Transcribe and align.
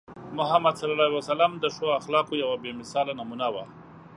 محمد 0.37 0.75
صلى 0.77 0.91
الله 0.93 1.05
عليه 1.09 1.19
وسلم 1.21 1.51
د 1.63 1.65
ښو 1.75 1.85
اخلاقو 1.99 2.33
یوه 2.43 2.55
بې 2.63 2.71
مثاله 2.81 3.11
نمونه 3.19 3.47
وو. 3.53 3.63